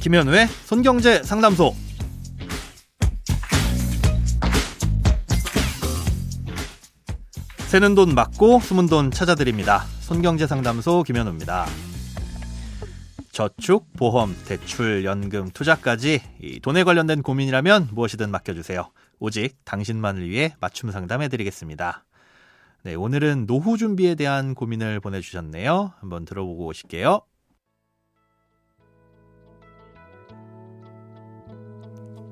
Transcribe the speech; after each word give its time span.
김현우의 0.00 0.46
손경제 0.46 1.22
상담소. 1.24 1.74
새는 7.66 7.94
돈 7.94 8.14
맞고 8.14 8.60
숨은 8.60 8.86
돈 8.86 9.10
찾아드립니다. 9.10 9.84
손경제 10.00 10.46
상담소 10.46 11.02
김현우입니다. 11.02 11.66
저축, 13.32 13.92
보험, 13.96 14.34
대출, 14.46 15.04
연금, 15.04 15.50
투자까지 15.50 16.20
돈에 16.62 16.84
관련된 16.84 17.22
고민이라면 17.22 17.88
무엇이든 17.92 18.30
맡겨주세요. 18.30 18.90
오직 19.18 19.56
당신만을 19.64 20.28
위해 20.28 20.54
맞춤 20.60 20.90
상담해드리겠습니다. 20.90 22.04
네, 22.84 22.94
오늘은 22.94 23.46
노후 23.46 23.76
준비에 23.76 24.14
대한 24.14 24.54
고민을 24.54 25.00
보내주셨네요. 25.00 25.92
한번 26.00 26.24
들어보고 26.24 26.66
오실게요. 26.66 27.22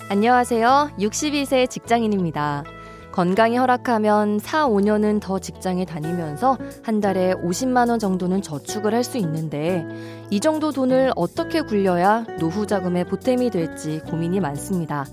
안녕하세요. 0.09 0.91
62세 1.01 1.69
직장인입니다. 1.69 2.63
건강이 3.11 3.57
허락하면 3.57 4.39
4, 4.39 4.69
5년은 4.69 5.21
더 5.21 5.39
직장에 5.41 5.85
다니면서 5.85 6.59
한 6.85 7.01
달에 7.01 7.35
50만원 7.35 7.99
정도는 7.99 8.41
저축을 8.43 8.95
할 8.95 9.03
수 9.03 9.19
있는데 9.19 9.85
이 10.31 10.39
정도 10.39 10.71
돈을 10.71 11.13
어떻게 11.17 11.61
굴려야 11.61 12.25
노후 12.39 12.67
자금에 12.67 13.05
보탬이 13.05 13.51
될지 13.51 14.01
고민이 14.01 14.39
많습니다. 14.41 15.07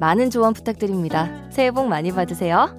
많은 0.00 0.30
조언 0.30 0.54
부탁드립니다. 0.54 1.30
새해 1.50 1.70
복 1.70 1.86
많이 1.86 2.10
받으세요. 2.10 2.74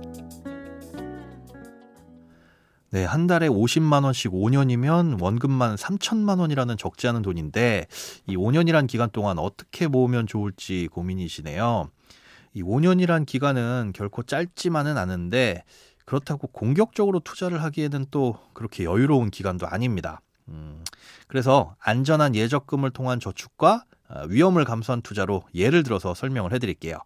네, 2.94 3.05
한 3.05 3.25
달에 3.25 3.47
50만 3.47 4.03
원씩 4.03 4.31
5년이면 4.31 5.19
원금만 5.19 5.77
3천만 5.77 6.39
원이라는 6.39 6.77
적지 6.77 7.08
않은 7.08 7.23
돈인데 7.23 7.88
이 8.27 8.38
5년이란 8.38 8.86
기간 8.86 9.09
동안 9.09 9.39
어떻게 9.39 9.88
모으면 9.88 10.27
좋을지 10.27 10.89
고민이시네요. 10.91 11.89
이 12.53 12.61
5년이란 12.61 13.25
기간은 13.25 13.94
결코 13.95 14.21
짧지만은 14.21 14.99
않은데 14.99 15.64
그렇다고 16.05 16.45
공격적으로 16.49 17.19
투자를 17.19 17.64
하기에는 17.64 18.05
또 18.11 18.38
그렇게 18.53 18.83
여유로운 18.83 19.31
기간도 19.31 19.66
아닙니다. 19.66 20.21
음, 20.49 20.83
그래서 21.27 21.75
안전한 21.80 22.36
예적금을 22.36 22.91
통한 22.91 23.19
저축과 23.19 23.86
어, 24.09 24.25
위험을 24.30 24.66
감수한 24.66 25.02
투자로 25.02 25.41
예를 25.55 25.81
들어서 25.81 26.14
설명을 26.14 26.53
해드릴게요. 26.53 26.99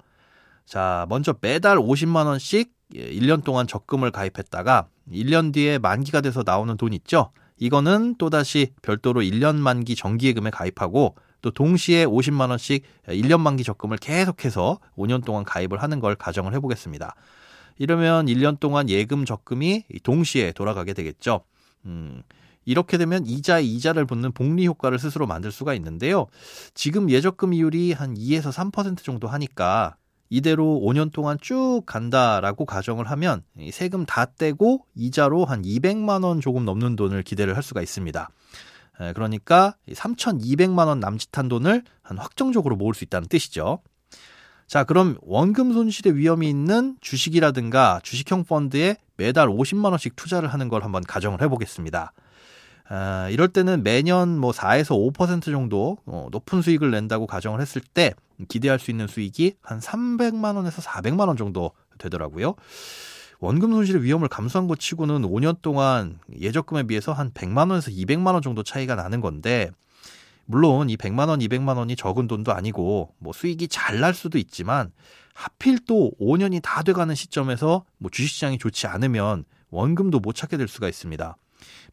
자, 0.66 1.06
먼저 1.08 1.34
매달 1.40 1.78
50만 1.78 2.26
원씩 2.26 2.74
1년 2.94 3.40
예, 3.40 3.42
동안 3.42 3.68
적금을 3.68 4.12
가입했다가 4.12 4.90
1년 5.12 5.54
뒤에 5.54 5.78
만기가 5.78 6.22
돼서 6.22 6.44
나오는 6.46 6.76
돈 6.78 6.94
있죠? 6.94 7.32
이거는 7.60 8.16
또다시 8.18 8.74
별도로 8.82 9.22
1년 9.22 9.56
만기 9.56 9.96
정기예금에 9.96 10.52
가입하고 10.52 11.16
또 11.42 11.52
동시에 11.52 12.06
50만 12.06 12.50
원씩 12.50 12.84
1년 13.08 13.40
만기 13.40 13.64
적금을 13.64 13.98
계속해서 13.98 14.80
5년 14.98 15.24
동안 15.24 15.44
가입을 15.44 15.82
하는 15.82 16.00
걸 16.00 16.16
가정을 16.16 16.54
해보겠습니다. 16.56 17.16
이러면 17.80 18.26
1년 18.26 18.60
동안 18.60 18.90
예금 18.90 19.26
적금이 19.26 19.84
동시에 20.04 20.52
돌아가게 20.52 20.94
되겠죠. 20.94 21.42
음, 21.86 22.24
이렇게 22.66 22.98
되면 22.98 23.26
이자에 23.26 23.64
이자를 23.64 24.06
붙는 24.06 24.34
복리 24.34 24.68
효과를 24.68 25.00
스스로 25.00 25.26
만들 25.26 25.52
수가 25.52 25.74
있는데요. 25.76 26.28
지금 26.74 27.10
예적금 27.10 27.54
이율이 27.54 27.94
한 27.94 28.16
2에서 28.16 28.52
3% 28.52 29.04
정도 29.04 29.28
하니까 29.28 29.96
이대로 30.30 30.82
5년 30.84 31.12
동안 31.12 31.38
쭉 31.42 31.84
간다라고 31.86 32.66
가정을 32.66 33.10
하면 33.12 33.44
세금 33.72 34.06
다 34.06 34.26
떼고 34.26 34.86
이자로 34.96 35.46
한 35.46 35.62
200만 35.62 36.24
원 36.24 36.42
조금 36.42 36.66
넘는 36.66 36.96
돈을 36.96 37.24
기대를 37.24 37.56
할 37.56 37.64
수가 37.64 37.82
있습니다. 37.82 38.30
그러니까 39.14 39.76
3,200만 39.90 40.88
원 40.88 41.00
남짓한 41.00 41.48
돈을 41.48 41.84
한 42.02 42.18
확정적으로 42.18 42.76
모을 42.76 42.94
수 42.94 43.04
있다는 43.04 43.28
뜻이죠. 43.28 43.80
자, 44.68 44.84
그럼 44.84 45.18
원금 45.22 45.72
손실의 45.72 46.18
위험이 46.18 46.50
있는 46.50 46.98
주식이라든가 47.00 48.02
주식형 48.04 48.44
펀드에 48.44 48.98
매달 49.16 49.48
50만 49.48 49.92
원씩 49.92 50.18
투자를 50.18 50.50
하는 50.50 50.68
걸 50.68 50.84
한번 50.84 51.04
가정을 51.04 51.42
해보겠습니다. 51.42 52.12
아, 52.90 53.30
이럴 53.30 53.48
때는 53.48 53.84
매년 53.84 54.38
뭐 54.38 54.52
4에서 54.52 55.14
5% 55.14 55.46
정도 55.46 55.98
어, 56.06 56.28
높은 56.32 56.62
수익을 56.62 56.92
낸다고 56.92 57.28
가정을 57.28 57.62
했을 57.62 57.82
때 57.82 58.14
기대할 58.48 58.80
수 58.80 58.92
있는 58.92 59.08
수익이 59.08 59.56
한 59.62 59.80
300만 59.80 60.56
원에서 60.56 60.82
400만 60.82 61.28
원 61.28 61.38
정도 61.38 61.72
되더라고요. 61.98 62.56
원금 63.40 63.72
손실의 63.72 64.04
위험을 64.04 64.28
감수한 64.30 64.68
것 64.68 64.80
치고는 64.80 65.22
5년 65.22 65.62
동안 65.62 66.20
예적금에 66.40 66.84
비해서 66.84 67.14
한 67.14 67.32
100만 67.32 67.70
원에서 67.70 67.92
200만 67.92 68.34
원 68.34 68.42
정도 68.42 68.64
차이가 68.64 68.96
나는 68.96 69.22
건데 69.22 69.70
물론 70.46 70.90
이 70.90 70.98
100만 70.98 71.28
원, 71.28 71.40
200만 71.40 71.78
원이 71.78 71.96
적은 71.96 72.28
돈도 72.28 72.54
아니고 72.54 73.14
뭐 73.20 73.34
수익이 73.34 73.68
잘 73.68 74.00
날 74.00 74.14
수도 74.14 74.38
있지만 74.38 74.92
하필 75.34 75.78
또 75.86 76.12
5년이 76.20 76.62
다 76.64 76.82
돼가는 76.84 77.14
시점에서 77.14 77.86
뭐 78.00 78.10
주식시장이 78.10 78.58
좋지 78.58 78.88
않으면 78.88 79.44
원금도 79.70 80.20
못 80.20 80.34
찾게 80.34 80.58
될 80.58 80.68
수가 80.68 80.88
있습니다. 80.88 81.36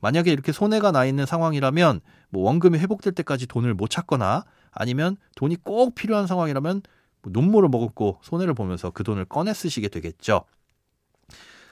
만약에 0.01 0.31
이렇게 0.33 0.53
손해가 0.53 0.93
나 0.93 1.05
있는 1.05 1.27
상황이라면 1.27 2.01
뭐 2.31 2.45
원금이 2.45 2.79
회복될 2.79 3.13
때까지 3.15 3.47
돈을 3.47 3.75
못 3.75 3.91
찾거나 3.91 4.45
아니면 4.75 5.17
돈이 5.37 5.57
꼭 5.57 5.95
필요한 5.95 6.27
상황이라면 6.27 6.83
뭐 7.23 7.33
눈물을 7.33 7.69
머금고 7.69 8.19
손해를 8.23 8.55
보면서 8.55 8.91
그 8.91 9.03
돈을 9.05 9.25
꺼내 9.25 9.55
쓰시게 9.55 9.89
되겠죠. 9.89 10.45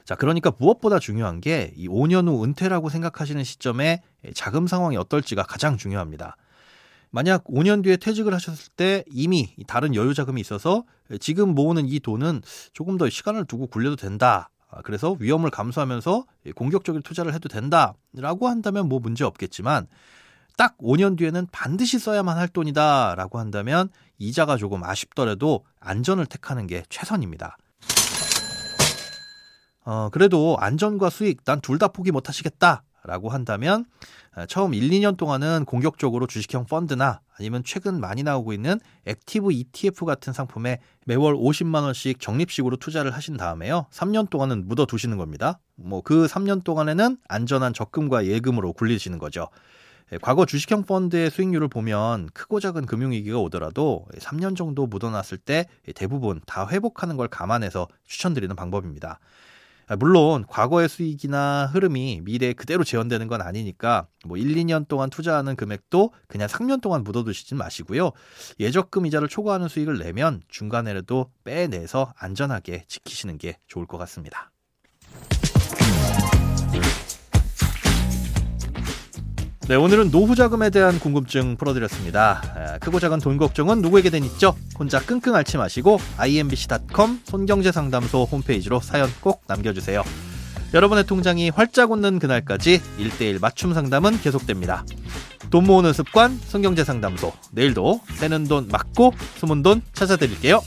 자, 0.04 0.14
그러니까 0.16 0.52
무엇보다 0.58 0.98
중요한 0.98 1.40
게 1.40 1.72
이 1.76 1.88
5년 1.88 2.26
후 2.26 2.44
은퇴라고 2.44 2.88
생각하시는 2.88 3.42
시점에 3.44 4.02
자금 4.34 4.66
상황이 4.66 4.96
어떨지가 4.96 5.44
가장 5.44 5.76
중요합니다. 5.76 6.36
만약 7.10 7.44
5년 7.44 7.84
뒤에 7.84 7.98
퇴직을 7.98 8.32
하셨을 8.34 8.72
때 8.74 9.04
이미 9.12 9.54
다른 9.66 9.94
여유 9.94 10.14
자금이 10.14 10.40
있어서 10.40 10.84
지금 11.20 11.54
모으는 11.54 11.86
이 11.86 12.00
돈은 12.00 12.40
조금 12.72 12.96
더 12.96 13.08
시간을 13.08 13.44
두고 13.44 13.66
굴려도 13.66 13.96
된다. 13.96 14.48
아, 14.70 14.80
그래서 14.82 15.14
위험을 15.20 15.50
감수하면서 15.50 16.24
공격적인 16.56 17.02
투자를 17.02 17.34
해도 17.34 17.48
된다라고 17.50 18.48
한다면 18.48 18.88
뭐 18.88 18.98
문제 18.98 19.24
없겠지만 19.24 19.86
딱 20.56 20.76
5년 20.78 21.16
뒤에는 21.18 21.46
반드시 21.52 21.98
써야만 21.98 22.36
할 22.38 22.48
돈이다 22.48 23.14
라고 23.16 23.38
한다면 23.38 23.88
이자가 24.18 24.56
조금 24.56 24.84
아쉽더라도 24.84 25.64
안전을 25.80 26.26
택하는 26.26 26.66
게 26.66 26.84
최선입니다. 26.88 27.56
어, 29.84 30.08
그래도 30.12 30.56
안전과 30.60 31.10
수익 31.10 31.44
난 31.44 31.60
둘 31.60 31.78
다 31.78 31.88
포기 31.88 32.12
못 32.12 32.28
하시겠다. 32.28 32.84
라고 33.04 33.30
한다면 33.30 33.84
아, 34.32 34.46
처음 34.46 34.74
1, 34.74 34.88
2년 34.90 35.16
동안은 35.16 35.64
공격적으로 35.64 36.28
주식형 36.28 36.66
펀드나 36.66 37.20
아니면 37.36 37.64
최근 37.66 37.98
많이 37.98 38.22
나오고 38.22 38.52
있는 38.52 38.78
active 39.06 39.50
ETF 39.50 40.04
같은 40.04 40.32
상품에 40.32 40.78
매월 41.04 41.34
50만 41.34 41.82
원씩 41.82 42.20
적립식으로 42.20 42.76
투자를 42.76 43.10
하신 43.10 43.36
다음에요. 43.36 43.86
3년 43.90 44.30
동안은 44.30 44.68
묻어 44.68 44.86
두시는 44.86 45.16
겁니다. 45.16 45.58
뭐 45.74 46.00
그 46.02 46.26
3년 46.26 46.62
동안에는 46.62 47.16
안전한 47.28 47.74
적금과 47.74 48.26
예금으로 48.26 48.72
굴리시는 48.72 49.18
거죠. 49.18 49.48
예, 50.12 50.18
과거 50.20 50.44
주식형 50.44 50.84
펀드의 50.84 51.30
수익률을 51.30 51.68
보면 51.68 52.28
크고 52.34 52.60
작은 52.60 52.84
금융위기가 52.84 53.38
오더라도 53.38 54.06
3년 54.18 54.56
정도 54.56 54.86
묻어놨을 54.86 55.38
때 55.38 55.66
대부분 55.94 56.40
다 56.44 56.68
회복하는 56.68 57.16
걸 57.16 57.28
감안해서 57.28 57.88
추천드리는 58.04 58.54
방법입니다. 58.54 59.20
아, 59.88 59.96
물론 59.96 60.44
과거의 60.46 60.88
수익이나 60.88 61.66
흐름이 61.72 62.20
미래에 62.24 62.52
그대로 62.52 62.84
재현되는 62.84 63.26
건 63.26 63.40
아니니까 63.40 64.06
뭐 64.26 64.36
1, 64.36 64.54
2년 64.54 64.86
동안 64.86 65.08
투자하는 65.08 65.56
금액도 65.56 66.12
그냥 66.28 66.46
3년 66.46 66.82
동안 66.82 67.04
묻어두시진 67.04 67.56
마시고요. 67.56 68.12
예적금 68.60 69.06
이자를 69.06 69.28
초과하는 69.28 69.68
수익을 69.68 69.98
내면 69.98 70.42
중간에라도 70.48 71.30
빼내서 71.44 72.12
안전하게 72.18 72.84
지키시는 72.86 73.38
게 73.38 73.58
좋을 73.66 73.86
것 73.86 73.96
같습니다. 73.98 74.51
네, 79.72 79.76
오늘은 79.76 80.10
노후 80.10 80.34
자금에 80.34 80.68
대한 80.68 81.00
궁금증 81.00 81.56
풀어드렸습니다. 81.56 82.78
크고 82.82 83.00
작은 83.00 83.20
돈 83.20 83.38
걱정은 83.38 83.80
누구에게든 83.80 84.22
있죠. 84.24 84.54
혼자 84.78 85.00
끙끙 85.00 85.34
앓지 85.34 85.56
마시고 85.56 85.98
imbc.com 86.18 87.20
손경제상담소 87.24 88.24
홈페이지로 88.24 88.80
사연 88.80 89.08
꼭 89.22 89.42
남겨주세요. 89.46 90.04
여러분의 90.74 91.06
통장이 91.06 91.48
활짝 91.48 91.90
웃는 91.90 92.18
그날까지 92.18 92.82
1대1 92.98 93.40
맞춤 93.40 93.72
상담은 93.72 94.20
계속됩니다. 94.20 94.84
돈 95.48 95.64
모으는 95.64 95.94
습관 95.94 96.38
손경제 96.44 96.84
상담소 96.84 97.32
내일도 97.52 98.02
새는 98.16 98.44
돈 98.44 98.68
맞고 98.68 99.14
숨은 99.38 99.62
돈 99.62 99.80
찾아드릴게요. 99.94 100.60